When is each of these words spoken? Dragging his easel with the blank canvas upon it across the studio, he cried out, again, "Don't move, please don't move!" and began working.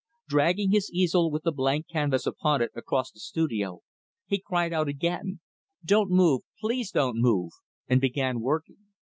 Dragging 0.27 0.71
his 0.71 0.89
easel 0.91 1.29
with 1.29 1.43
the 1.43 1.51
blank 1.51 1.85
canvas 1.87 2.25
upon 2.25 2.59
it 2.63 2.71
across 2.73 3.11
the 3.11 3.19
studio, 3.19 3.81
he 4.25 4.39
cried 4.39 4.73
out, 4.73 4.87
again, 4.87 5.41
"Don't 5.85 6.09
move, 6.09 6.41
please 6.59 6.89
don't 6.89 7.19
move!" 7.21 7.51
and 7.87 8.01
began 8.01 8.39
working. 8.41 8.87